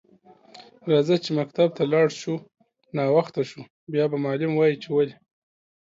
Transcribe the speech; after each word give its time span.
راځه 0.91 1.15
چی 1.23 1.29
مکتب 1.39 1.69
ته 1.77 1.83
لاړ 1.93 2.07
شو 2.19 2.35
ناوخته 2.97 3.41
شو 3.49 3.61
بیا 3.91 4.05
به 4.11 4.17
معلم 4.25 4.51
وایی 4.55 4.75
چی 4.81 4.89
ولی 4.91 5.15